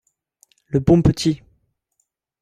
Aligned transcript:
Le 0.65 0.79
bon 0.79 1.03
petit! 1.03 1.43